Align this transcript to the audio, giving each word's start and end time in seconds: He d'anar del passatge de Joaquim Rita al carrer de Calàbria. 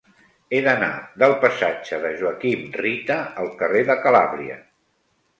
He 0.51 0.59
d'anar 0.67 0.87
del 1.23 1.33
passatge 1.43 1.99
de 2.05 2.13
Joaquim 2.21 2.63
Rita 2.77 3.17
al 3.43 3.51
carrer 3.61 3.83
de 3.91 3.97
Calàbria. 4.07 4.57